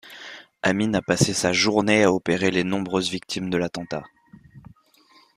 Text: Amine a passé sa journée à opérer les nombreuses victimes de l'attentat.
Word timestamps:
Amine 0.63 0.95
a 0.95 1.03
passé 1.03 1.31
sa 1.31 1.53
journée 1.53 2.01
à 2.01 2.11
opérer 2.11 2.49
les 2.49 2.63
nombreuses 2.63 3.11
victimes 3.11 3.51
de 3.51 3.57
l'attentat. 3.57 4.01